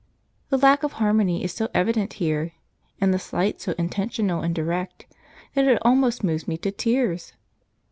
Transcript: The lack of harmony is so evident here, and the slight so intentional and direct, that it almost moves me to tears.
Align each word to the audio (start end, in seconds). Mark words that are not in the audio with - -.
The 0.49 0.57
lack 0.57 0.81
of 0.81 0.93
harmony 0.93 1.43
is 1.43 1.53
so 1.53 1.69
evident 1.75 2.13
here, 2.13 2.53
and 2.99 3.13
the 3.13 3.19
slight 3.19 3.61
so 3.61 3.75
intentional 3.77 4.41
and 4.41 4.55
direct, 4.55 5.05
that 5.53 5.65
it 5.67 5.77
almost 5.83 6.23
moves 6.23 6.47
me 6.47 6.57
to 6.57 6.71
tears. 6.71 7.33